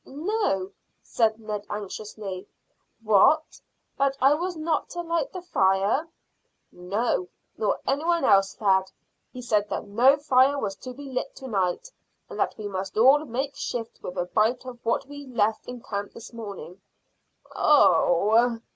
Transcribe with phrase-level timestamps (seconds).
[0.03, 0.71] "No,"
[1.03, 2.47] said Ned anxiously;
[3.03, 3.61] "what?
[3.99, 6.07] That I was not to light the fire?"
[6.71, 8.91] "No, nor any one else, lad.
[9.31, 11.91] He said that no fire was to be lit to night,
[12.31, 15.81] and that we must all make shift with a bite of what we left in
[15.81, 16.81] camp this morning."
[17.55, 18.57] "Oh!"